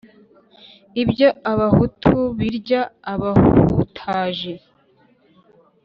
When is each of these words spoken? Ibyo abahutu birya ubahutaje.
Ibyo 1.01 1.27
abahutu 1.51 2.11
birya 2.37 2.81
ubahutaje. 3.13 4.53